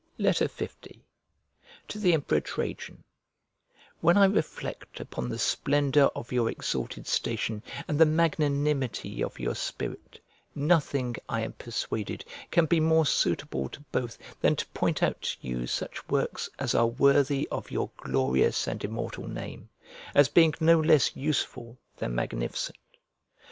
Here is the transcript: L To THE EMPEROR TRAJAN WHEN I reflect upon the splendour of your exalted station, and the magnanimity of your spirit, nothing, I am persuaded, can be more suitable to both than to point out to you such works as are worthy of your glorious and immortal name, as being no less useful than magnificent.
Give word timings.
L 0.19 0.33
To 0.33 0.47
THE 1.99 2.13
EMPEROR 2.15 2.39
TRAJAN 2.41 3.03
WHEN 3.99 4.17
I 4.17 4.25
reflect 4.25 4.99
upon 4.99 5.29
the 5.29 5.37
splendour 5.37 6.05
of 6.15 6.31
your 6.31 6.49
exalted 6.49 7.05
station, 7.05 7.61
and 7.87 7.99
the 7.99 8.07
magnanimity 8.07 9.23
of 9.23 9.39
your 9.39 9.53
spirit, 9.53 10.19
nothing, 10.55 11.17
I 11.29 11.41
am 11.41 11.53
persuaded, 11.53 12.25
can 12.49 12.65
be 12.65 12.79
more 12.79 13.05
suitable 13.05 13.69
to 13.69 13.81
both 13.91 14.17
than 14.41 14.55
to 14.55 14.65
point 14.69 15.03
out 15.03 15.21
to 15.21 15.37
you 15.47 15.67
such 15.67 16.07
works 16.09 16.49
as 16.57 16.73
are 16.73 16.87
worthy 16.87 17.47
of 17.51 17.69
your 17.69 17.91
glorious 17.97 18.67
and 18.67 18.83
immortal 18.83 19.27
name, 19.27 19.69
as 20.15 20.29
being 20.29 20.55
no 20.59 20.79
less 20.79 21.15
useful 21.15 21.77
than 21.97 22.15
magnificent. 22.15 22.79